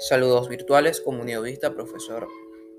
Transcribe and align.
Saludos 0.00 0.48
virtuales, 0.48 0.98
comunidad 1.02 1.42
profesor 1.74 2.26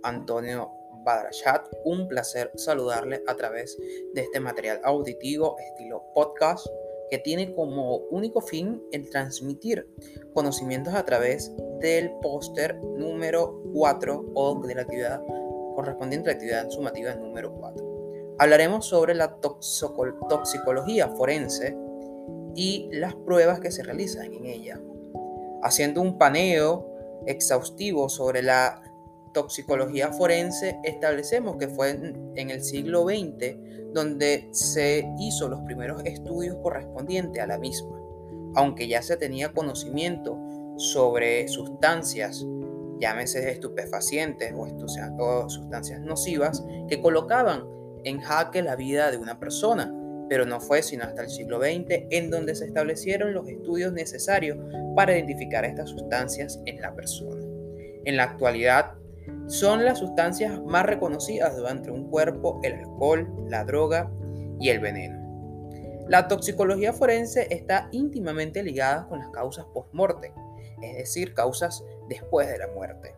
Antonio 0.02 0.72
Badrachat. 1.06 1.68
Un 1.86 2.08
placer 2.08 2.52
saludarle 2.56 3.22
a 3.28 3.36
través 3.36 3.78
de 4.16 4.22
este 4.22 4.40
material 4.40 4.82
auditivo 4.84 5.56
estilo 5.60 6.04
podcast 6.16 6.66
que 7.12 7.20
tiene 7.20 7.54
como 7.54 7.98
único 8.10 8.42
fin 8.42 8.82
el 8.92 9.08
transmitir 9.12 9.88
conocimientos 10.34 10.96
a 10.96 11.06
través 11.06 11.54
del 11.80 12.10
póster 12.24 12.76
número 12.82 13.62
4 13.72 14.32
o 14.34 14.60
de 14.66 14.74
la 14.74 14.82
actividad 14.82 15.22
correspondiente 15.76 16.32
a 16.32 16.34
la 16.34 16.38
actividad 16.38 16.70
sumativa 16.72 17.14
número 17.14 17.54
4. 17.54 18.36
Hablaremos 18.40 18.88
sobre 18.88 19.14
la 19.14 19.38
toxicología 19.40 21.08
forense 21.10 21.78
y 22.56 22.90
las 22.94 23.14
pruebas 23.14 23.60
que 23.60 23.70
se 23.70 23.84
realizan 23.84 24.34
en 24.34 24.46
ella, 24.48 24.82
haciendo 25.62 26.02
un 26.02 26.18
paneo 26.18 26.91
exhaustivo 27.26 28.10
sobre 28.10 28.42
la 28.42 28.82
toxicología 29.34 30.12
forense, 30.12 30.80
establecemos 30.84 31.58
que 31.58 31.68
fue 31.68 31.92
en, 31.92 32.50
el 32.50 32.64
siglo 32.64 33.04
XX 33.04 33.56
donde 33.94 34.50
se 34.52 35.06
hizo 35.20 35.48
los 35.48 35.62
primeros 35.62 36.04
estudios 36.06 36.58
correspondientes 36.62 37.42
a 37.42 37.48
la 37.48 37.58
misma, 37.58 38.00
aunque 38.56 38.88
ya 38.88 39.02
se 39.02 39.18
tenía 39.18 39.54
conocimiento 39.54 40.38
sobre 40.78 41.48
sustancias, 41.48 42.46
llámese 43.00 43.50
estupefacientes 43.52 44.54
o, 44.54 44.68
o 45.20 45.50
sustancias 45.50 46.02
nocivas, 46.02 46.64
que 46.88 47.02
colocaban 47.02 47.66
en 48.04 48.20
jaque 48.20 48.62
la 48.62 48.76
vida 48.76 49.12
de 49.12 49.18
una 49.18 49.40
persona, 49.40 49.94
pero 50.32 50.46
no 50.46 50.62
fue 50.62 50.82
sino 50.82 51.04
hasta 51.04 51.24
el 51.24 51.30
siglo 51.30 51.60
XX 51.60 52.06
en 52.10 52.32
donde 52.32 52.56
se 52.56 52.64
establecieron 52.64 53.34
los 53.34 53.50
estudios 53.50 53.92
necesarios 53.92 54.58
para 54.96 55.12
identificar 55.14 55.66
estas 55.66 55.90
sustancias 55.90 56.62
en 56.66 56.80
la 56.80 56.96
persona. 56.96 57.44
En 58.06 58.16
la 58.16 58.24
actualidad, 58.24 58.94
son 59.48 59.84
las 59.84 60.00
sustancias 60.00 60.58
más 60.64 60.86
reconocidas 60.86 61.58
durante 61.58 61.92
un 61.92 62.10
cuerpo 62.10 62.62
el 62.64 62.76
alcohol, 62.76 63.30
la 63.50 63.66
droga 63.66 64.10
y 64.58 64.70
el 64.70 64.80
veneno. 64.80 65.20
La 66.08 66.30
toxicología 66.30 66.94
forense 66.94 67.48
está 67.50 67.90
íntimamente 67.92 68.64
ligada 68.64 69.10
con 69.10 69.20
las 69.20 69.28
causas 69.32 69.66
post-morte, 69.74 70.32
es 70.82 70.96
decir, 70.96 71.34
causas 71.34 71.84
después 72.08 72.48
de 72.48 72.58
la 72.58 72.68
muerte. 72.68 73.18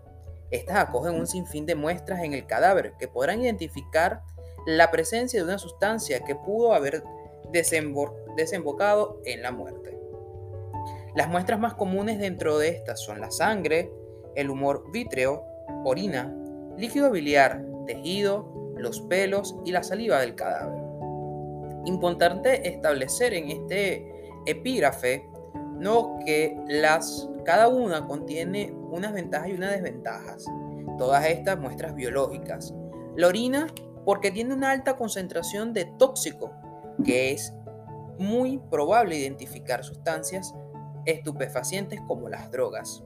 Estas 0.50 0.78
acogen 0.78 1.14
un 1.14 1.28
sinfín 1.28 1.68
de 1.68 1.76
muestras 1.76 2.24
en 2.24 2.34
el 2.34 2.48
cadáver 2.48 2.94
que 2.98 3.08
podrán 3.08 3.40
identificar 3.44 4.24
la 4.66 4.92
presencia 4.92 5.40
de 5.40 5.46
una 5.46 5.58
sustancia 5.58 6.24
que 6.24 6.36
pudo 6.36 6.74
haber 6.74 7.04
desembocado 7.52 9.20
en 9.26 9.42
la 9.42 9.52
muerte. 9.52 9.98
Las 11.16 11.30
muestras 11.30 11.60
más 11.60 11.76
comunes 11.76 12.18
dentro 12.20 12.58
de 12.58 12.70
estas 12.70 13.02
son 13.02 13.22
la 13.22 13.30
sangre, 13.30 13.92
el 14.36 14.50
humor 14.50 14.92
vítreo, 14.92 15.44
orina, 15.84 16.36
líquido 16.78 17.12
biliar, 17.12 17.64
tejido, 17.86 18.74
los 18.78 19.02
pelos 19.02 19.56
y 19.64 19.72
la 19.72 19.84
saliva 19.84 20.20
del 20.20 20.36
cadáver. 20.36 20.82
Importante 21.86 22.68
establecer 22.68 23.34
en 23.34 23.50
este 23.52 24.32
epígrafe 24.46 25.30
¿no? 25.78 26.20
que 26.26 26.58
las, 26.68 27.30
cada 27.46 27.68
una 27.68 28.08
contiene 28.08 28.74
unas 28.74 29.14
ventajas 29.14 29.50
y 29.50 29.54
unas 29.54 29.72
desventajas. 29.72 30.46
Todas 30.98 31.26
estas 31.28 31.60
muestras 31.60 31.94
biológicas. 31.94 32.74
La 33.16 33.28
orina 33.28 33.68
porque 34.06 34.32
tiene 34.32 34.54
una 34.54 34.72
alta 34.72 34.98
concentración 34.98 35.74
de 35.74 35.86
tóxico, 35.86 36.52
que 37.04 37.32
es 37.32 37.54
muy 38.18 38.60
probable 38.70 39.18
identificar 39.18 39.84
sustancias 39.84 40.54
estupefacientes 41.06 42.02
como 42.08 42.30
las 42.30 42.52
drogas. 42.52 43.04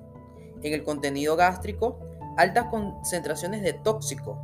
En 0.62 0.74
el 0.74 0.84
contenido 0.84 1.36
gástrico, 1.36 2.00
altas 2.38 2.66
concentraciones 2.66 3.62
de 3.62 3.74
tóxico, 3.74 4.40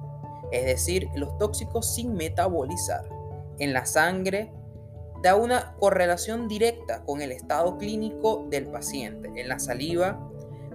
es 0.52 0.66
decir, 0.66 1.10
los 1.16 1.38
tóxicos 1.38 1.94
sin 1.94 2.14
metabolizar. 2.14 3.04
En 3.60 3.74
la 3.74 3.86
sangre, 3.86 4.52
da 5.22 5.36
una 5.36 5.76
correlación 5.80 6.48
directa 6.48 7.04
con 7.06 7.22
el 7.22 7.32
estado 7.32 7.78
clínico 7.78 8.46
del 8.50 8.68
paciente. 8.68 9.32
En 9.36 9.48
la 9.48 9.58
saliva, 9.58 10.20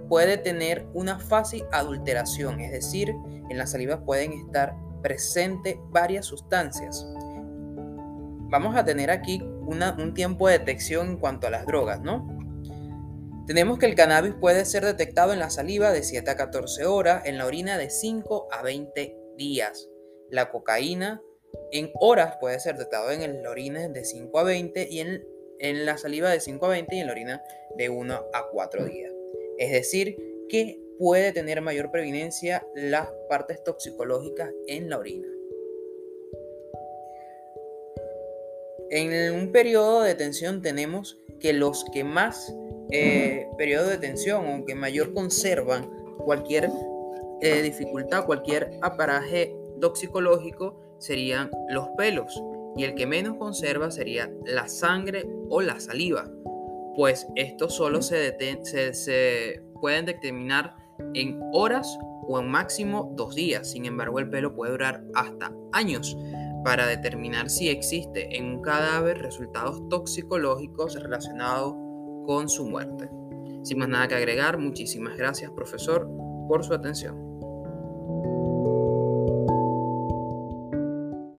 puede 0.09 0.39
tener 0.39 0.87
una 0.95 1.19
fácil 1.19 1.65
adulteración, 1.71 2.61
es 2.61 2.73
decir, 2.73 3.15
en 3.51 3.59
la 3.59 3.67
saliva 3.67 4.05
pueden 4.05 4.33
estar 4.33 4.75
presente 5.03 5.81
varias 5.91 6.27
sustancias. 6.27 7.07
Vamos 8.51 8.77
a 8.77 8.85
tener 8.85 9.11
aquí 9.11 9.41
un 9.43 10.15
tiempo 10.15 10.49
de 10.49 10.59
detección 10.59 11.09
en 11.09 11.17
cuanto 11.19 11.47
a 11.47 11.51
las 11.51 11.67
drogas, 11.67 12.01
¿no? 12.01 12.27
Tenemos 13.47 13.79
que 13.79 13.87
el 13.87 13.95
cannabis 13.95 14.35
puede 14.35 14.65
ser 14.67 14.85
detectado 14.85 15.33
en 15.33 15.39
la 15.39 15.49
saliva 15.49 15.91
de 15.91 16.03
7 16.03 16.31
a 16.31 16.37
14 16.37 16.85
horas, 16.85 17.25
en 17.25 17.39
la 17.39 17.47
orina 17.47 17.79
de 17.79 17.89
5 17.89 18.49
a 18.51 18.63
20 18.63 19.17
días. 19.37 19.89
La 20.31 20.51
cocaína 20.51 21.23
en 21.73 21.91
horas 21.95 22.37
puede 22.41 22.61
ser 22.61 22.77
detectado 22.77 23.11
en 23.11 23.43
la 23.43 23.51
orina 23.51 23.89
de 23.89 24.05
5 24.05 24.39
a 24.39 24.43
20 24.43 24.89
y 24.91 25.01
en, 25.01 25.27
en 25.61 25.87
la 25.87 25.97
saliva 25.97 26.29
de 26.31 26.41
5 26.41 26.67
a 26.67 26.69
20 26.69 26.97
y 26.97 27.01
en 27.01 27.07
la 27.07 27.13
orina 27.13 27.43
de 27.77 27.89
1 27.89 28.15
a 28.15 28.49
4 28.53 28.85
días. 28.85 29.13
Es 29.57 29.73
decir, 29.73 30.17
que 30.49 30.79
puede 30.99 31.33
tener 31.33 31.61
mayor 31.61 31.91
previnencia 31.91 32.67
las 32.75 33.09
partes 33.29 33.63
toxicológicas 33.63 34.51
en 34.67 34.91
la 34.91 34.99
orina. 34.99 35.29
En 38.91 39.35
un 39.35 39.53
periodo 39.53 40.03
de 40.03 40.09
detención 40.09 40.63
tenemos 40.63 41.19
que 41.41 41.53
los 41.53 41.85
que 41.93 42.05
más 42.05 42.55
eh, 42.91 43.47
periodo 43.59 43.85
de 43.87 43.93
detención 43.93 44.47
o 44.47 44.65
que 44.65 44.75
mayor 44.75 45.13
conservan 45.13 45.91
cualquier 46.17 46.71
eh, 47.43 47.63
dificultad, 47.63 48.25
cualquier 48.25 48.71
aparaje 48.81 49.55
toxicológico 49.81 50.81
serían 50.99 51.51
los 51.69 51.89
pelos 51.97 52.43
y 52.77 52.85
el 52.85 52.95
que 52.95 53.07
menos 53.07 53.37
conserva 53.37 53.91
sería 53.91 54.33
la 54.47 54.69
sangre 54.69 55.27
o 55.51 55.61
la 55.61 55.81
saliva, 55.81 56.31
pues 56.97 57.27
estos 57.37 57.75
solo 57.75 58.03
se, 58.03 58.35
se 58.95 59.63
pueden 59.81 60.07
determinar 60.07 60.75
en 61.15 61.41
horas 61.53 61.99
o 62.27 62.39
en 62.39 62.49
máximo 62.49 63.13
dos 63.17 63.35
días. 63.35 63.71
Sin 63.71 63.87
embargo, 63.87 64.19
el 64.19 64.29
pelo 64.29 64.55
puede 64.55 64.73
durar 64.73 65.05
hasta 65.15 65.53
años 65.73 66.17
para 66.65 66.87
determinar 66.87 67.51
si 67.51 67.69
existe 67.69 68.37
en 68.37 68.47
un 68.47 68.63
cadáver 68.63 69.19
resultados 69.19 69.89
toxicológicos 69.89 71.01
relacionados 71.01 71.75
con 72.27 72.49
su 72.49 72.67
muerte. 72.67 73.09
Sin 73.63 73.79
más 73.79 73.89
nada 73.89 74.09
que 74.09 74.15
agregar, 74.15 74.59
muchísimas 74.59 75.17
gracias 75.17 75.51
profesor 75.53 76.09
por 76.49 76.65
su 76.65 76.75
atención. 76.75 77.28